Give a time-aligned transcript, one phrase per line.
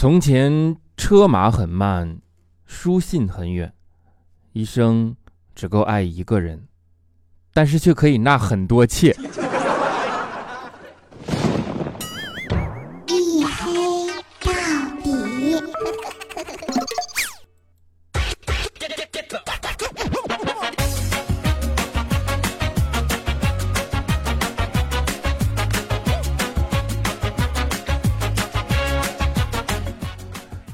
[0.00, 2.22] 从前车马很慢，
[2.64, 3.74] 书信很远，
[4.54, 5.14] 一生
[5.54, 6.66] 只够爱一个人，
[7.52, 9.14] 但是却可以纳很多妾。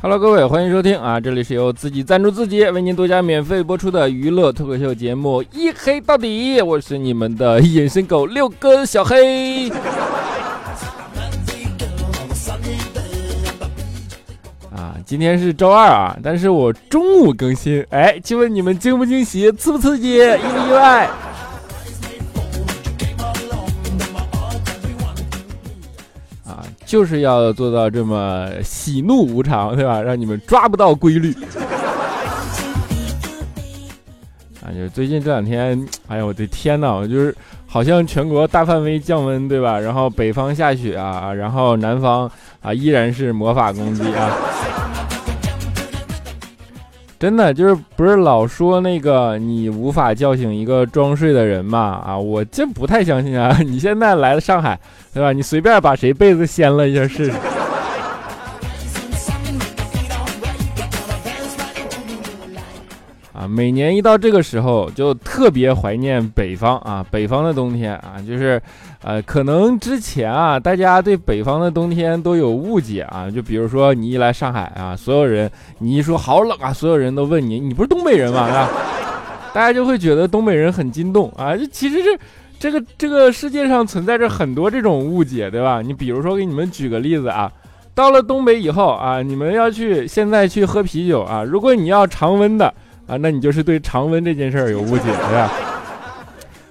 [0.09, 1.19] Hello，各位，欢迎收听啊！
[1.19, 9.69] 这里是由自己赞助自己，为您独家免费播出的娱乐脱口秀节目《一黑到底》，我是你们的隐身狗六哥小黑。
[14.71, 21.11] 啊，今天是周二啊，但是我中午更新，哎，请问你们惊不惊喜，刺不刺激，意不意外？
[26.87, 30.01] 就是要做到这么喜怒无常，对吧？
[30.01, 31.35] 让你们抓不到规律。
[34.63, 39.79] 啊，就是最近这两天，哎呀，我的天呐，我就是好像全国大范围降温，对吧？
[39.79, 42.31] 然后北方下雪啊，然后南方
[42.63, 44.31] 啊依然是魔法攻击啊。
[47.19, 52.03] 真的就是不是老说那个你无法叫醒一个装睡的人嘛？
[52.07, 53.57] 啊，我这不太相信啊！
[53.65, 54.79] 你现在来了上海，
[55.15, 55.33] 对吧？
[55.33, 57.33] 你随便把谁被子掀了一下试试。
[63.33, 68.61] 啊，每年一到这个时候，就特别怀念北方啊，北方的冬天啊，就是，
[69.07, 75.49] 呃，可能之前啊，大家对北方的冬天都有误解啊，就比如说你一来上海啊，所有人
[75.79, 78.41] 你一说好冷啊，所有人都问你，你不是东北人吗？
[78.41, 78.69] 啊，
[79.55, 82.19] 大家就会觉得东北人很激动啊，这其实是
[82.59, 85.81] 这个这个世界上存在着很多这种误解，对吧？
[85.81, 87.51] 你比如说给你们举个例子啊。
[87.95, 92.67] 到了东北以后啊，你们要去现在去喝啤酒啊，如果你要常温的。
[93.07, 95.49] 啊，那你就是对常温这件事儿有误解，对吧？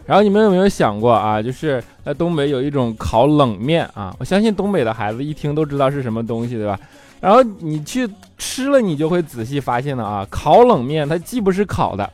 [0.05, 1.41] 然后你们有没有想过啊？
[1.41, 6.79] 就是在东北有一种烤冷面啊，我相信东北的孩子一听都知道是什么东西，对吧？
[7.19, 8.07] 然后你去
[8.37, 12.07] 吃了，你就会仔细发现了啊，烤冷面它既不是烤的，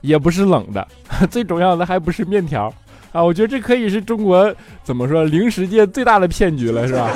[0.00, 0.86] 也不是冷的，
[1.28, 2.72] 最重要的还不是面条
[3.10, 3.20] 啊！
[3.20, 4.54] 我觉得这可以是中国
[4.84, 7.10] 怎么说零食界最大的骗局了，是吧？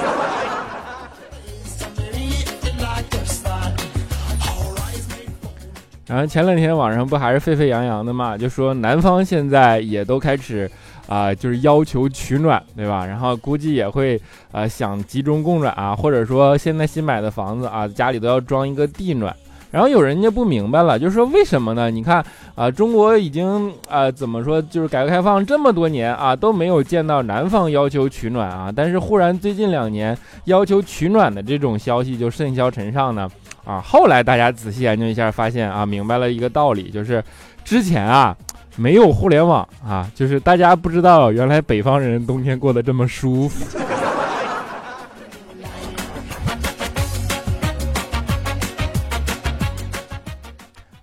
[6.09, 10.71] 然后前两天网上不还是沸沸扬扬的嘛，就说南方现在也都开始
[11.07, 13.07] 啊、就是要求取暖，对吧？
[13.07, 14.21] 然后估计也会
[14.53, 19.35] 呃想集中供暖啊，或者说现在新买的房子啊，家里都要装一个地暖。
[19.73, 21.91] 然后有人就不明白了，就是说为什么呢？
[21.91, 22.25] 你看
[22.55, 33.29] 啊、中国已经啊、怎么说，就是改革开放这么多年啊，都没有见到南方要求取暖啊，但是忽然最近两年要求取暖的这种消息就甚嚣尘上呢。
[33.65, 37.23] 啊，后来大家仔细研究一下，发现啊，明白了一个道理，就是
[37.65, 38.35] 之前啊
[38.77, 43.79] 没有互联网啊，就是大家不知道原来北方人冬天过得这么舒服。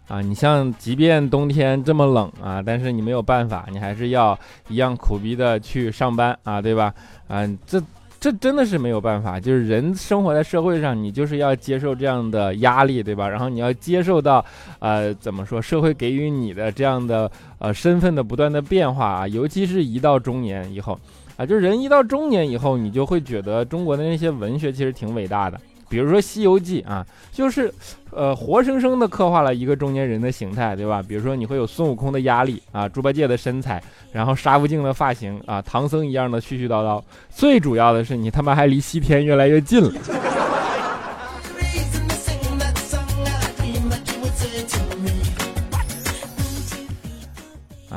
[0.08, 6.94] 啊，你像即便冬天这么冷啊，但是你没有办法，你还是要一样苦逼的去上班啊，对吧？
[7.28, 7.82] 啊，这。
[8.24, 13.28] 这真的是没有办法，就是人生活在社会上，你就是要接受这样的压力，对吧？
[13.28, 14.46] 然后你要接受到，
[14.80, 17.30] 呃，怎么说，社会给予你的这样的
[17.60, 20.98] 呃身份的不断的变化啊，尤其是一到中年以后，
[21.36, 25.60] 啊，就是人一到中年以后，你就会觉得中国的那些文学其实挺伟大的，
[25.94, 27.72] 比如说《西游记》啊，就是
[28.10, 31.04] 呃活生生的刻画了一个中年人的形态，对吧？
[31.08, 33.80] 比如说你会有孙悟空的压力啊，猪八戒的身材。
[34.12, 37.00] 然后沙悟净的发型啊，唐僧一样的絮絮叨叨，
[37.30, 39.92] 最主要的是你他妈还离西天越来越近了。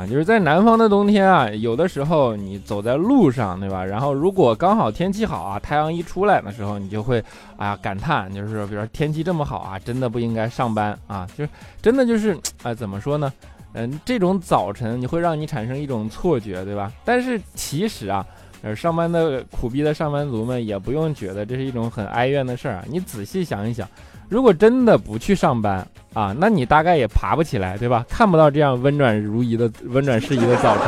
[0.07, 3.83] 就是在南方的冬天啊，有的时候你走在路上，对吧？
[3.83, 7.23] 然后如果刚好天气好啊，太阳一出来的时候，你就会
[7.57, 11.49] 啊感叹，就是比如说天气这么好啊，真的不应该上班啊，就是
[11.81, 13.31] 真的就是啊、怎么说呢？
[13.73, 16.91] 嗯，这种早晨你会让你产生一种错觉，对吧？
[17.05, 18.25] 但是其实啊，
[18.63, 22.85] 呃，上班的苦逼的上班族们也不用觉得这是一种很哀怨的事儿啊。
[22.87, 23.87] 你仔细想一想，
[24.29, 28.05] 如果真的不去上班啊，那你大概也爬不起来，对吧？
[28.09, 30.85] 看不到这样温暖如饴的温暖适宜的早晨。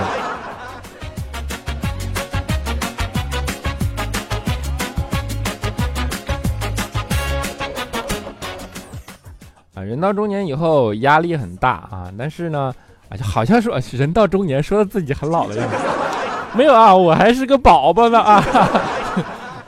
[9.75, 12.73] 啊，人到中年以后压力很大啊，但是呢，
[13.07, 15.75] 啊，就好像说人到中年，说的自己很老的样子。
[16.53, 18.43] 没有啊，我还是个宝宝呢啊。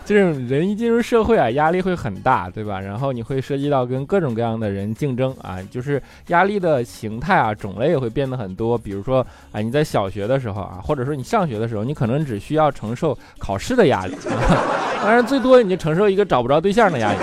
[0.03, 2.80] 就是人一进入社会啊，压力会很大，对吧？
[2.80, 8.77] 然后你会涉及到跟各种各样的人竞争啊，就是压力的形态啊，种类也会变得很多。
[8.77, 14.15] 比如说啊，你在小学的时候啊，或者说你上学的时候，你可能只需要承受考试的压力，
[15.01, 17.19] 当然最多你就承受一个找不着对象的压力。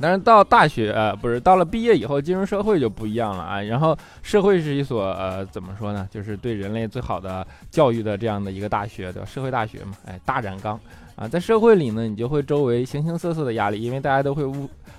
[0.00, 9.28] 但是到大学呃不是到了毕业以后进入社会就不一样了啊，然后社会是一所呃怎么说呢，就是对人类最好的教育的这样的一个大学，对吧？
[9.28, 10.78] 社会大学嘛，哎，大染缸
[11.16, 14.44] 啊，在社会里呢，你就会周围形形色色的压力，因为大家都会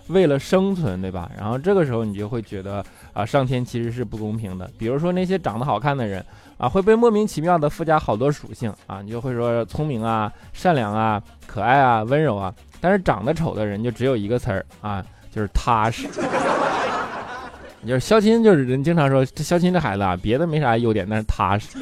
[0.08, 1.32] 为了生存，对吧？
[1.38, 2.84] 然后这个时候你就会觉得
[3.14, 6.24] 啊，上天其实是不公平的，比如说那些长得好看的人
[6.58, 12.54] 啊，会被莫名其妙的附加好多属性啊，你就会说聪明啊、善良啊、可爱啊、温柔啊。
[12.82, 16.08] 但是长得丑的人就只有一个词儿啊，就是踏实。
[17.88, 21.78] 就是肖钦，就是人经常说这肖钦这孩子啊，别的没啥优点，但是踏实。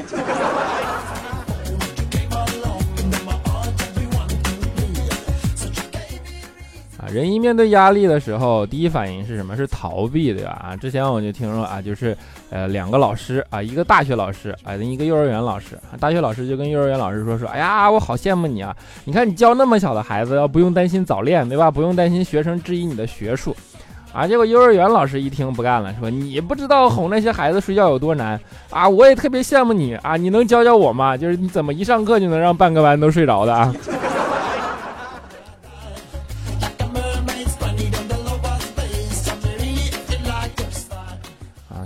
[7.11, 9.55] 人一面对压力的时候，第一反应是什么？
[9.55, 10.51] 是逃避，对吧？
[10.63, 12.15] 啊，之前我就听说啊，就是
[12.49, 15.77] 呃，两个老师啊，一个大学老师啊，一个幼儿园老师。
[15.99, 18.75] 大学老师就跟幼儿园老师说说，哎呀，我好羡慕你啊！
[19.05, 21.69] 你看你教那么小的孩子，要不用担心早恋，对吧？
[21.69, 23.55] 不用担心学生质疑你的学术，
[24.13, 24.27] 啊。
[24.27, 28.39] 结果幼儿园老师一听不干了，说你不知道哄那些孩子睡觉有多难
[28.69, 28.87] 啊！
[28.87, 30.15] 我也特别羡慕你啊！
[30.15, 31.17] 你能教教我吗？
[31.17, 33.73] 就是你怎么一上课就能让半个班都睡着的啊？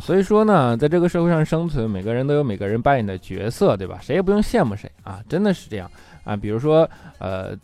[0.03, 3.97] 所以说呢，在这个社会上生存，每个人都有每个人扮演的角色，对吧？
[4.01, 5.89] 谁也不用羡慕谁啊，真的是这样
[6.25, 6.35] 啊。
[6.35, 6.87] 比如说，
[7.19, 7.55] 呃，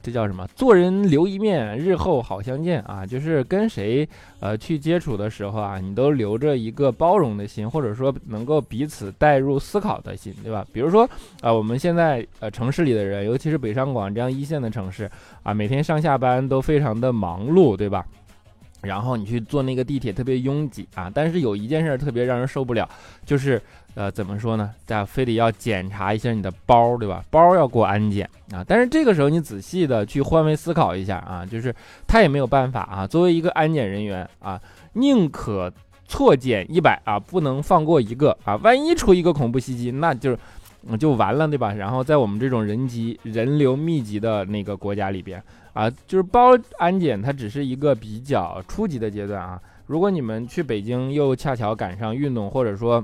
[0.00, 0.46] 这叫什么？
[0.54, 3.04] 做人留一面，日后好相见啊。
[3.04, 4.08] 就是跟谁
[4.38, 10.64] 呃去接触的时候啊，你都留着一个包容的心，或者说能够彼此带入思考的心，对吧？
[10.72, 11.02] 比如说
[11.40, 15.10] 啊，我们现在呃城市里的人，尤其是北上广这样一线的城市
[15.42, 18.06] 啊，每天上下班都非常的忙碌，对吧？
[18.82, 22.88] 然后你去坐那个地铁特别拥挤啊，但是有一件事特别让人受不了，
[23.24, 23.60] 就是
[23.94, 24.70] 呃怎么说呢？
[24.86, 27.24] 大家非得要检查一下你的包，对吧？
[27.30, 28.64] 包要过安检啊。
[28.66, 31.74] 但是这个时候你仔细的去换位思考一下啊，就是
[32.06, 33.06] 他也没有办法啊。
[33.06, 34.60] 作为一个安检人员啊，
[34.94, 35.72] 宁可
[36.08, 38.56] 错检一百啊，不能放过一个啊。
[38.56, 40.38] 万一出一个恐怖袭击，那就是
[40.98, 41.72] 就完了，对吧？
[41.74, 45.42] 然后在我们这种人集人流密集的那个国家里边。
[45.72, 49.60] 啊，就是包安检，它只是一个比较初级的阶段啊。
[49.86, 53.02] 如果你们去北京又恰巧赶上运动，或者说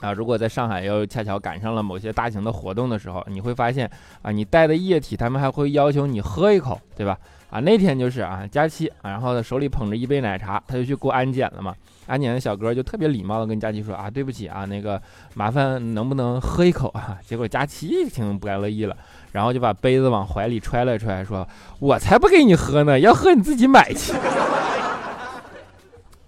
[0.00, 7.18] 啊，如果在上海又恰巧赶上了某些大型的活动的时候，你会发现啊，你带的液体，他们还会要求你喝一口，对吧？
[7.48, 11.74] 啊，那天就是啊，佳期，然后手里捧着一杯奶茶，他就去过安检了嘛。
[12.06, 15.00] 安检的小哥就特别礼貌的跟佳琪说啊，对不起啊，那个
[15.34, 17.18] 麻烦能不能喝一口啊？
[17.26, 18.96] 结果佳琪一听不乐意了。
[19.32, 21.46] 然后就把杯子往怀里揣了揣，说
[21.78, 24.14] ：“我才不给你喝呢，要喝你自己买去。”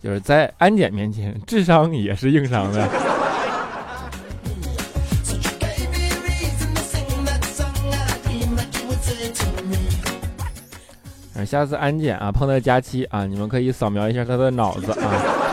[0.03, 2.87] 就是在安检面前，智商也是硬伤的。
[11.47, 15.48] 下次安检啊，碰到佳期啊，你们可以扫描一下他的脑子啊。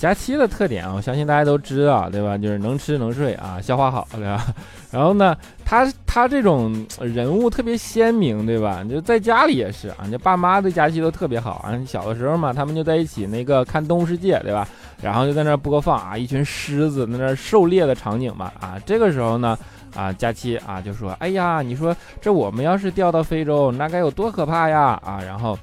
[0.00, 2.38] 佳期的特点啊，我相信大家都知道，对吧？
[2.38, 4.46] 就是能吃能睡啊，消化好，对吧？
[4.90, 8.82] 然后呢，他他这种人物特别鲜明，对吧？
[8.88, 11.78] 就在家里也是啊，你爸妈对佳期都特别好啊。
[11.86, 14.66] 小的时候嘛，他们就在一起那个看《动物世界》，对吧？
[15.02, 18.80] 然后就在那播放啊，一群狮子在那狩猎的场景嘛啊。
[18.86, 19.58] 这个时候呢，
[19.94, 25.58] 啊，佳期啊就说：“哎呀，你说这我们要是掉到非洲，那该有多可怕呀！”啊，然后。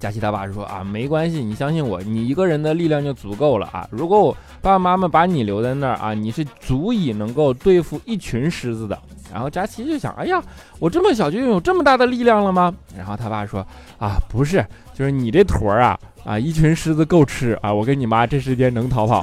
[0.00, 3.86] 佳琪他爸说啊，没关系，你相信我，你一个人的力量就足够了啊！
[3.90, 8.98] 如果我爸爸妈妈把你留在那儿啊，你是足以能够对付一群狮子的。
[9.30, 10.42] 然后佳琪就想，哎呀，
[10.78, 12.74] 我这么小就拥有这么大的力量了吗？
[12.96, 13.60] 然后他爸说
[13.98, 14.64] 啊，不是，
[14.94, 17.70] 就是你这坨儿啊啊，一群狮子够吃啊！
[17.70, 19.22] 我跟你妈这时间能逃跑。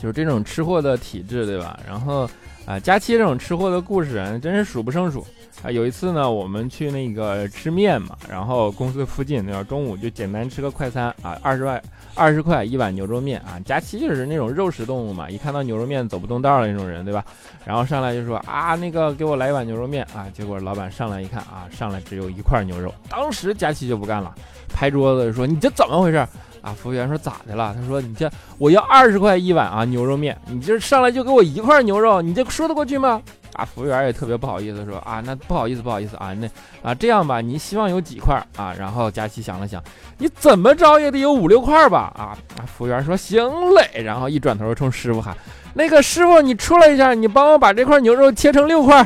[0.00, 1.78] 就是这种吃货的体质，对吧？
[1.86, 2.28] 然后，
[2.64, 5.24] 啊，佳期这种吃货的故事啊，真是数不胜数
[5.62, 5.70] 啊。
[5.70, 9.62] 有一次呢，我们去那个吃面嘛，然后公司附近，对吧？
[9.62, 11.82] 中午就简单吃个快餐啊，二十块
[12.14, 13.60] 二十块一碗牛肉面啊。
[13.64, 17.22] 佳期就是那种肉食动物嘛，一看到牛肉面走不动道的那种人，对吧？
[17.66, 20.26] 然后上来就说啊，那个给我来一碗牛肉面啊。
[20.32, 24.34] 结果老板上来一看啊，上来只有一块牛肉，当时佳期就不干了，
[24.72, 26.26] 拍桌子说：“你这怎么回事？”
[26.62, 27.74] 啊，服务员说咋的了？
[27.74, 33.22] 他说你这我要二十块一碗啊牛肉面，你这上来就给我一块牛肉，你这说得过去吗？
[33.54, 36.48] 啊，服务员也特别不好意思说啊，那不好意思不好意思啊，那
[36.82, 38.74] 啊这样吧，你希望有几块啊？
[38.78, 39.82] 然后佳琪想了想，
[40.18, 42.12] 你怎么着也得有五六块吧？
[42.16, 43.42] 啊啊，服务员说行
[43.74, 45.36] 嘞，然后一转头冲师傅喊，
[45.74, 49.04] 那个师傅你出来一下，你帮我把这块牛肉切成六块。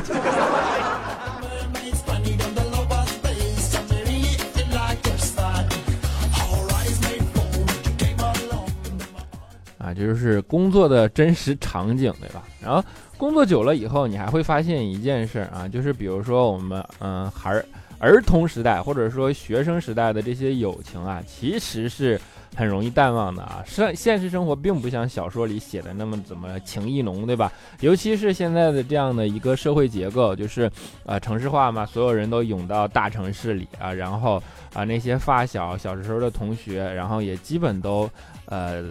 [9.95, 12.43] 这就是工作的真实场景，对吧？
[12.61, 12.83] 然后
[13.17, 17.65] 工作久了以后，你还会发现一件事啊，就是比如说我们嗯孩，儿
[17.97, 22.19] 儿童时代或者说学生时代的这些友情啊，其实是
[22.55, 23.63] 很容易淡忘的啊。
[23.65, 27.49] 现现实生活并不像小说里写的那么怎么情意浓，对吧？
[27.79, 30.69] 尤其是现在的这样的一个社会结构，就是
[31.05, 38.09] 呃城市化嘛，所有人都涌到大城市里啊，然后啊那些发小小时候的同学，然后也基本都
[38.47, 38.83] 呃。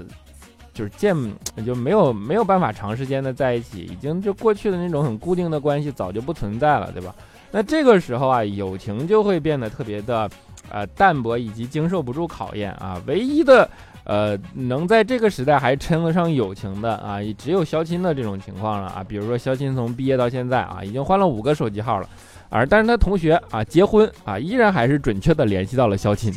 [0.75, 1.17] 就是见
[1.65, 7.15] 就没有没有办法长时间的在一起，已经就过去的那种很固定的关系早就不存在了，对吧？
[7.53, 10.29] 那这个时候啊，友情就会变得特别的
[10.69, 13.01] 呃淡薄，以及经受不住考验啊。
[13.07, 13.71] 唯一的
[14.03, 19.05] 呃能在这个时代还称得上友情的啊，也只有肖钦的这种情况了啊。
[19.07, 22.09] 比如说肖钦从毕业到现在啊，已经换了五个手机号了，
[22.49, 26.35] 而但是他同学啊结婚啊，依然还是准确的联系到了肖钦。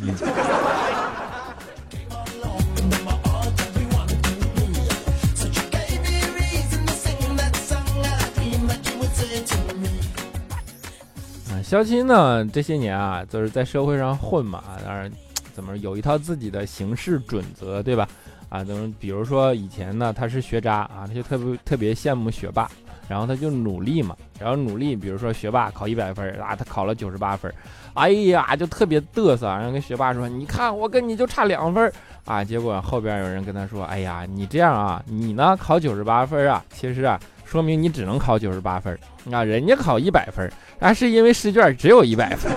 [11.68, 15.12] 肖钦呢，这些年啊，就是在社会上混嘛，当然，
[15.52, 18.08] 怎么有一套自己的行事准则，对吧？
[18.48, 22.70] 啊，等么比如说以前呢，他是学渣啊，他就特别特别羡慕学霸，
[23.06, 27.52] 然后他就努力嘛，然后努力，比如说学霸考一百分啊，他考了九十八分，
[27.92, 31.92] 哎呀，就特别嘚瑟，然后跟学霸说，你看我跟你就差两分
[32.24, 37.20] 啊，结果后边有人跟他说，哎呀，你这样啊，你呢考九十八分啊，其实啊。
[37.50, 42.52] 说明你只能考九十八分那，人家考一百分，那是因为试卷只有一百分。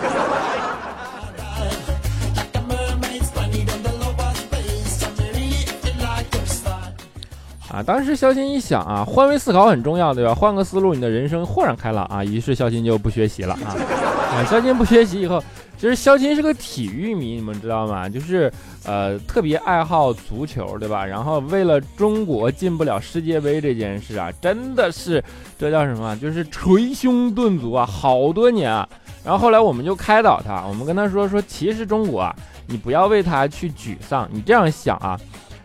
[7.71, 10.35] 啊，当时肖钦一想啊，换位思考很重要，对吧？
[10.35, 12.23] 换个思路，你的人生豁然开朗啊。
[12.23, 13.73] 于是肖钦就不学习了啊。
[14.35, 15.41] 啊，肖钦不学习以后。
[15.77, 18.07] 其实肖钦是个体育迷，你们知道吗？
[18.07, 18.51] 就是
[18.85, 21.03] 呃特别爱好足球，对吧？
[21.03, 25.23] 然后为了中国进不了世界杯这件事啊，真的是
[25.57, 26.15] 这叫什么？
[26.17, 28.87] 就是捶胸顿足啊，好多年啊。
[29.23, 32.35] 然后后来我们就开导他，我们跟他说说，其实中国啊，
[32.67, 35.19] 你不要为他去沮丧，你这样想啊，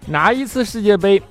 [0.07, 1.23] 拿一次世界杯，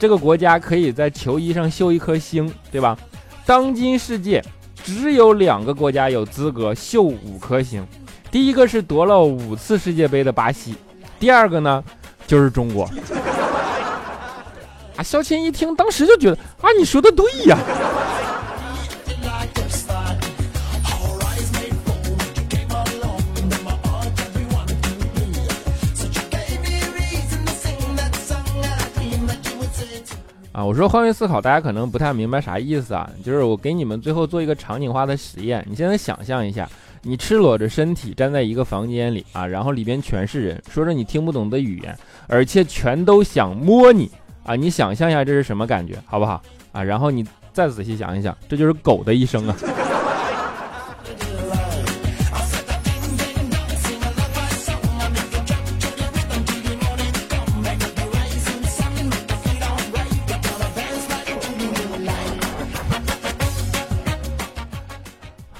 [0.00, 2.98] 这个国家可以在球衣上绣一颗星，对吧？
[3.46, 4.42] 当今世界。
[4.82, 7.86] 只有两个国家有资格绣五颗星，
[8.30, 10.74] 第一个是夺了五次世界杯的巴西，
[11.18, 11.84] 第二个呢
[12.26, 12.88] 就是中国。
[14.96, 17.58] 啊，肖钦一听，当时就觉得啊，你说的对呀。
[17.58, 17.99] 啊，
[30.70, 33.10] 我说换位思考，大家可能不太明白啥意思啊。
[33.24, 35.66] 就是我给你们最后做一个场景化的实验。
[35.68, 36.68] 你现在想象一下，
[37.02, 41.98] 你赤裸着身体站在一个房间里啊，然后里边全是人，说着你听不懂的语言，
[42.28, 44.08] 而且全都想摸你
[44.44, 44.54] 啊。
[44.54, 46.80] 你想象一下这是什么感觉，好不好啊？
[46.80, 49.56] 然后你再仔细想一想，这就是狗的一生啊。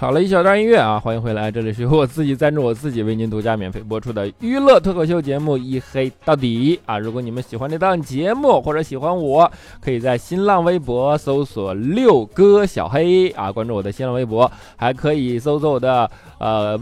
[0.00, 6.99] 好了一小段音乐啊，欢迎回来，这里是由我自己赞助我自己为您独家免费播出的娱乐脱口秀节目《一黑到底》啊！
[6.99, 16.80] 如果你们喜欢这档节目或者喜欢我，可以在新浪微博搜索六哥小黑啊，关注我的新浪微博，还可以搜索我的呃。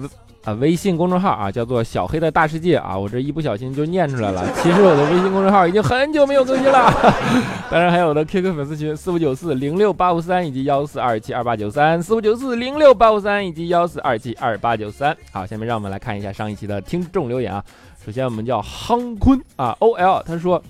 [0.49, 4.43] 啊，微信公众号啊，叫做小黑的大世界啊，我这一不小心就念出来了。
[4.63, 6.91] 其实我的微信公众号已经很久没有更新了。
[7.71, 15.15] 当然还有我的 QQ 粉丝群四五九四零六八五三以及幺四二七二八九三四五九四零六八五三以及幺四二七二八九三。
[15.33, 17.63] 好，下面让我们来看一下上一期的听众留言啊。
[18.07, 20.63] 首先我们叫夯坤啊，OL 他说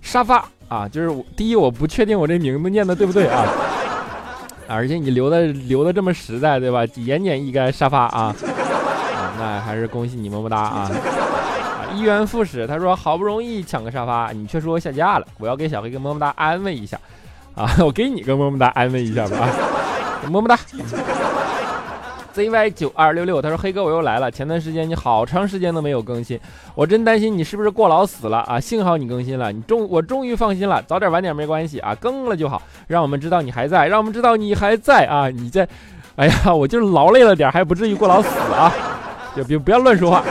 [0.00, 3.44] 沙发啊，就是第一我不确定我这名字念的对不对 啊，
[4.66, 6.86] 而且你留的留的这么实在对吧？
[6.96, 8.34] 言简意赅沙发啊。
[9.38, 10.90] 那还是恭喜你么么哒啊！
[11.94, 16.98] 一元复始，他说好不容易抢个沙发，你却说下架了，我要给小黑个么么哒安慰一下
[17.54, 17.70] 啊！
[17.80, 19.48] 我给你个么么哒安慰一下吧！
[20.28, 20.58] 么么哒。
[22.34, 26.38] zy 九二六六，他说黑哥我又来了，前段时间你好长时间都没有更新，
[26.76, 28.60] 我真担心你是不是过劳死了啊？
[28.60, 35.66] 幸好你更新了，你终我终于放心了，早点晚点没关系啊，更了就好，让我们知道你还在，让我们知道你还在啊，你在，
[36.14, 38.72] 哎呀，我就是劳累了点，还不至于过劳死啊，
[39.38, 40.22] 就别不要乱说话。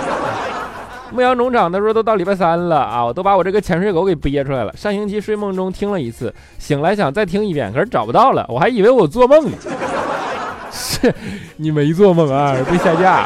[1.09, 4.75] 牧羊农场他说都到礼拜三了啊，我都把我这个潜水狗给憋出来了。
[4.75, 9.57] 上星期睡梦中听了一次，醒来想再听一遍，可是找不到了，我还以为我做梦呢。
[10.69, 11.11] 是，
[11.55, 13.25] 你没做梦啊，被下架。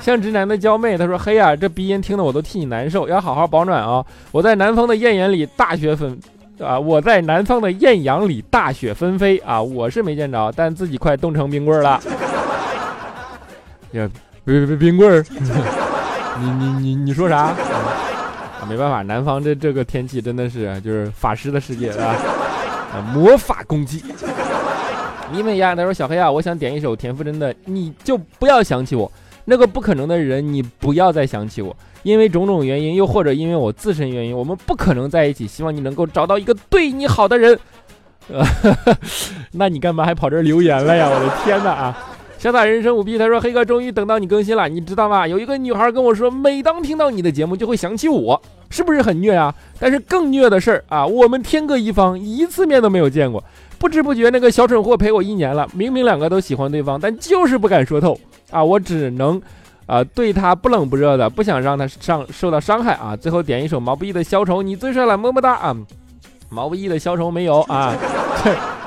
[0.00, 4.04] 像直男的娇妹他说嘿呀，这鼻音听得我都替你难受，要好好保暖啊。
[4.30, 6.16] 我在南方的艳阳里大雪纷
[6.60, 12.00] 啊，我在南方的艳阳里大雪纷飞啊，我是没见着，但自己快冻成冰棍了。
[14.46, 15.26] 别别冰棍儿。
[16.38, 17.38] 你你你你说啥？
[17.38, 22.14] 啊，没办法，南方这这个天气真的是就是法师的世界啊，
[23.12, 24.02] 魔法攻击。
[25.32, 29.08] 李美呀，他说小黑啊，我想点一首田馥甄的《你就不要想起我》，
[29.44, 35.46] 那个不可能的人，你不要再想起我，因为种种原因，又或者因为我自身原因，我们不可能在一起。
[35.46, 37.58] 希望你能够找到一个对你好的人。
[39.52, 41.08] 那你干嘛还跑这留言了呀？
[41.12, 41.96] 我的天哪啊！
[42.40, 45.26] 潇洒人生五 B，他说：“黑哥，终于等到你更新了，你知道吗？
[45.26, 48.40] 有一个女孩跟我说，每当听到你的节目，就会想起我，
[48.70, 49.52] 是不是很虐啊？
[49.80, 53.42] 但是更虐的事儿啊，我们天各一方，一次面都没有见过。
[53.78, 58.18] 不知不觉，那个小蠢货陪我一年了，明明两个都喜欢对方，但就是不敢说透
[58.50, 58.62] 啊。
[58.62, 59.40] 我只能，
[59.86, 63.16] 啊，对他不冷不热的，不想让他上受到伤害啊。
[63.16, 65.74] 最后点一首毛不易的《消愁》，你最帅了，么么哒啊。
[66.50, 67.94] 毛不易的《消愁》没有啊？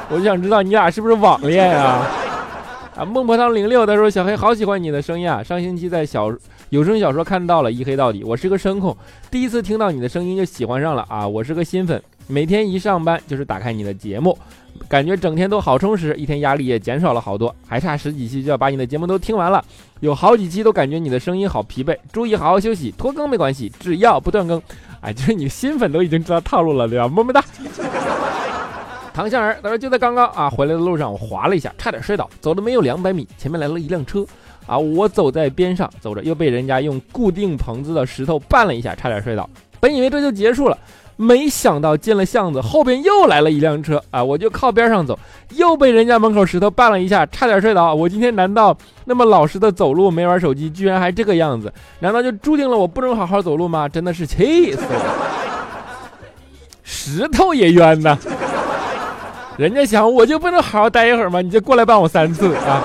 [0.09, 2.05] 我就想知道你俩是不是网恋啊？”
[2.95, 5.41] 啊，孟婆汤零六他说：“小黑好喜欢你的声音啊！
[5.41, 6.29] 上星期在小
[6.69, 8.95] 有声小说看到了一黑到底，我是个声控，
[9.31, 11.25] 第一次听到你的声音就喜欢上了啊！
[11.25, 14.37] 我是个新粉，每天一上班就是打开你的节目，
[14.89, 19.63] 感觉整天都好充实，一天压力也减少了好多，还差十几期就要把你的节目都听完了，
[20.01, 24.61] 有好几期都感觉你的声音好疲惫，注意好好休息，拖更没关系，只要不断更。
[25.01, 27.07] 哎，就是你新粉都已经知道套路了，对吧？
[27.07, 27.41] 么么哒。”
[29.19, 32.29] 唐香儿他说：“就在刚刚啊，回来的路上我滑了一下，差点摔倒。
[32.39, 34.25] 走了没有两百米，前面来了一辆车，
[34.65, 39.49] 啊，我走在边上走着，又被人家用固定棚子的石头绊了一下，差点摔倒。
[39.81, 40.77] 本以为这就结束了，
[41.17, 47.93] 没想到进了巷子，后边又来了一辆车，啊，我就靠边上走，又被人家门口石头绊了一下，差点摔倒。
[47.93, 51.69] 我今天难道那么老实的走路，没玩手机，居然还这个样子？
[51.99, 53.89] 难道就注定了我不能好好走路吗？
[53.89, 55.29] 真的是气死我！
[56.85, 58.17] 石头也冤呐！”
[59.59, 61.41] 人家想我就不能好好待一会儿吗？
[61.41, 62.81] 你就过来帮我三次啊！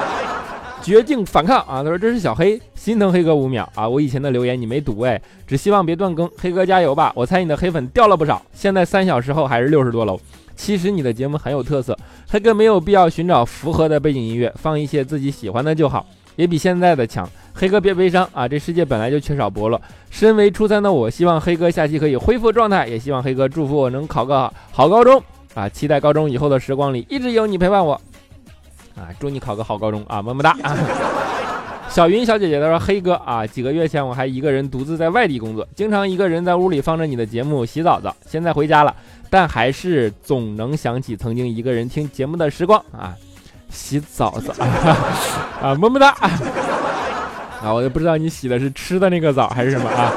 [0.83, 1.85] 绝境反抗啊！
[1.85, 3.89] 他说这是小黑心疼黑哥五秒啊！
[3.89, 7.13] 我以前的留言你没读哎，只希望别断更，黑哥加油吧！
[7.15, 10.19] 我猜你的黑粉掉了不少，现在三小时后还是六十多楼。
[10.57, 11.97] 其实你的节目很有特色，
[12.29, 17.25] 黑哥没有必要寻找符合的背景音乐，放一些自己喜欢的就好，也比现在的强。
[17.53, 18.49] 黑哥别悲伤啊！
[18.49, 19.81] 这世界本来就缺少伯乐。
[20.11, 25.23] 身为初三的我，希望黑哥下期可以恢复状态，也希望黑哥祝福我能考个好高中。
[25.55, 25.69] 啊！
[25.69, 27.95] 期待高中以后的时光里一直有你陪伴我。
[28.97, 29.09] 啊！
[29.19, 30.21] 祝你考个好高中啊！
[30.23, 30.57] 么么哒。
[31.88, 38.14] 小云小姐姐她说：“黑哥啊，几个月前我还一个人独自在外地工作，经常一个人在屋里放着你的节目洗澡澡。
[38.27, 38.95] 现在回家了，
[39.31, 43.14] 但还是总能想起曾经一个人听节目的时光啊！
[43.71, 44.53] 洗澡澡
[45.62, 45.75] 啊！
[45.75, 46.11] 么么哒。
[47.62, 47.73] 啊！
[47.73, 50.12] 我也不知道你洗的是吃的那个澡还是什么啊？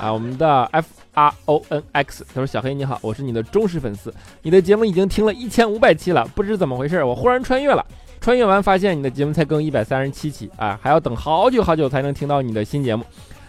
[0.00, 0.12] 啊！
[0.12, 0.86] 我们的 F。”
[1.18, 7.84] R O N X，他说：“小黑你好，我是你的忠实粉丝，你的节目已经听了一千五百期了，不知怎么回事，我忽然穿越了，
[8.20, 13.04] 穿越完发现你的节目才更一百三十七期啊，还要等好久好久才能听到你的新节目，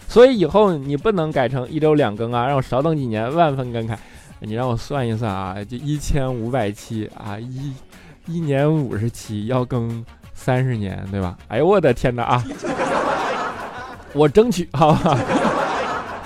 [0.08, 3.96] 所以以后你不能改成一周两更啊，让我少等几年，万分感慨。
[4.40, 7.72] 你让我算一算啊，就一千五百期啊，一
[8.26, 10.04] 一年五十期，要更
[10.34, 11.38] 三十年，对吧？
[11.50, 12.44] 哎呦我的天哪啊，
[14.14, 15.20] 我争取好吧。”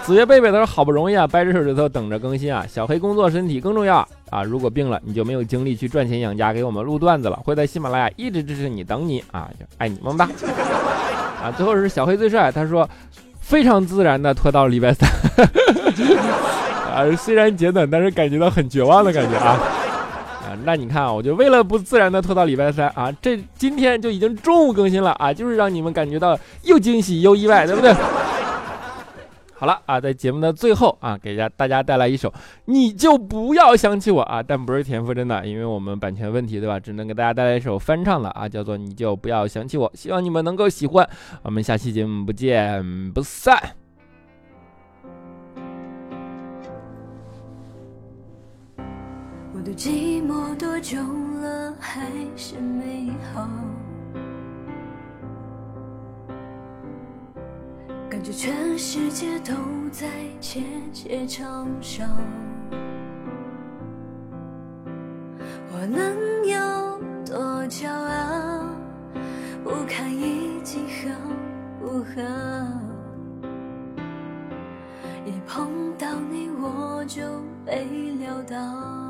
[0.06, 2.66] 子月贝贝他说：“好不容易啊，掰着手指头等着更新啊。
[2.68, 7.39] 小黑工作身体更重要啊，如果病了，你就没有精力去赚钱养家，给我们录段子了。
[7.46, 10.26] 会在喜马拉雅一直支持你，等你啊，就爱你么么哒。
[11.42, 12.88] 啊，最后是小黑最帅，他说
[13.39, 15.10] 非常自然的拖到礼拜三，
[16.94, 19.52] 啊，虽然简短，但是感觉到很绝望的感觉啊。
[19.52, 27.96] 啊，那你看啊，我就为了不自然的拖到礼拜三啊，这今天就已经中午更新了啊，就是让你们感觉到又惊喜又意外，对不对？”
[29.63, 32.34] 好了啊，在节目的最后啊，给大家大家带来一首，
[32.65, 36.78] 你就不要想起我啊，但不是田馥甄的，因为我们版权问题，对吧？
[36.78, 41.10] 只能给大家带来一首翻唱的啊，叫做你就不要想起我，希望你们能够喜欢。
[41.43, 43.58] 我们下期节目不见不散。
[49.54, 50.97] 我的寂寞多久
[51.41, 53.47] 了还是美好？
[58.23, 59.53] 觉全世界都
[59.91, 60.07] 在
[60.39, 60.62] 窃
[60.93, 62.05] 窃嘲笑，
[65.73, 66.57] 我能有
[67.25, 68.63] 多骄傲，
[69.62, 71.09] 不堪一击好
[71.81, 72.21] 不好？
[75.25, 77.21] 一碰到你，我就
[77.65, 77.83] 被
[78.19, 79.03] 撂倒。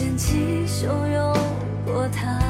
[0.00, 1.36] 掀起汹涌
[1.84, 2.49] 波涛。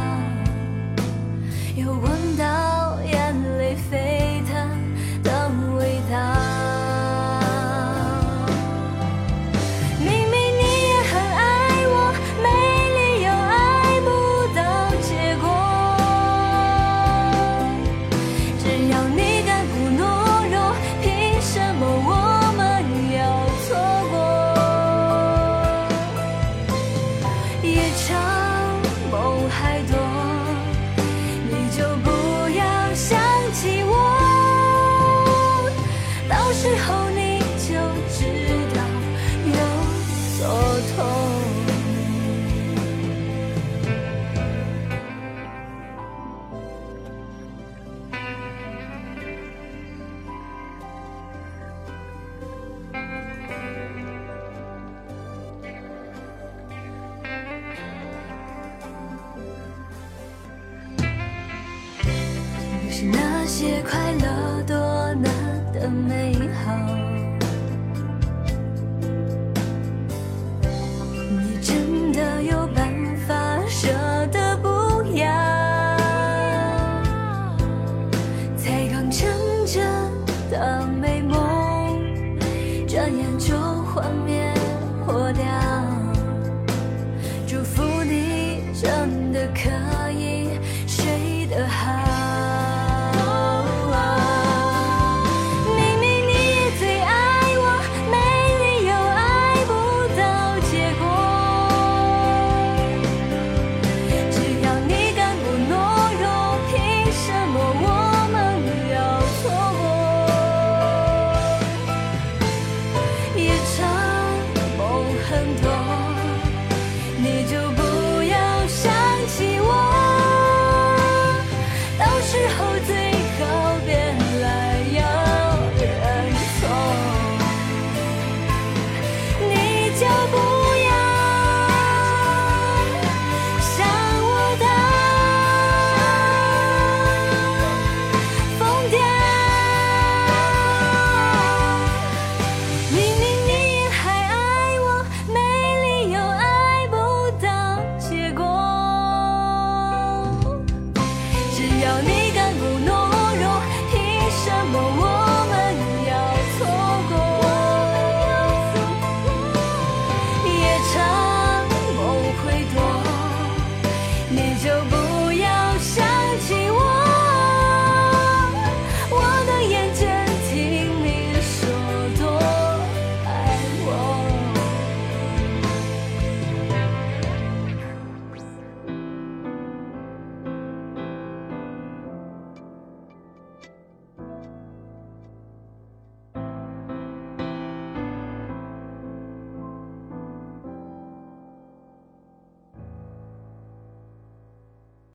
[63.00, 64.76] 是那些快乐，多
[65.14, 65.32] 难
[65.72, 67.09] 得美好。